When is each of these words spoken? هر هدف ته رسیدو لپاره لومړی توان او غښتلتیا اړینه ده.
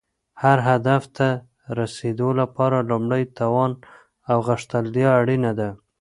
هر 0.43 0.57
هدف 0.69 1.03
ته 1.17 1.27
رسیدو 1.79 2.29
لپاره 2.39 2.77
لومړی 2.89 3.23
توان 3.39 3.71
او 4.31 4.37
غښتلتیا 4.47 5.09
اړینه 5.21 5.51
ده. 5.59 5.69